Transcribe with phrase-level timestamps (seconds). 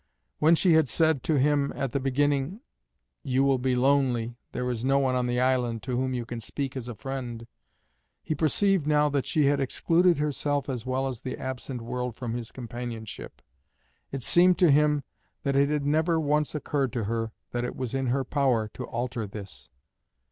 [0.39, 2.61] When she had said to him at the beginning,
[3.21, 6.39] "You will be lonely; there is no one on the island to whom you can
[6.39, 7.45] speak as a friend,"
[8.23, 12.33] he perceived now that she had excluded herself as well as the absent world from
[12.33, 13.43] his companionship.
[14.11, 15.03] It seemed to him
[15.43, 18.85] that it had never once occurred to her that it was in her power to
[18.85, 19.69] alter this.